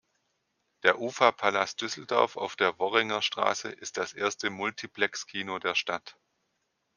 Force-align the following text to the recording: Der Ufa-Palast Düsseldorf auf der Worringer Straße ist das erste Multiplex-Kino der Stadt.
Der 0.81 0.99
Ufa-Palast 0.99 1.79
Düsseldorf 1.79 2.35
auf 2.35 2.55
der 2.55 2.79
Worringer 2.79 3.21
Straße 3.21 3.69
ist 3.69 3.97
das 3.97 4.13
erste 4.13 4.49
Multiplex-Kino 4.49 5.59
der 5.59 5.75
Stadt. 5.75 6.17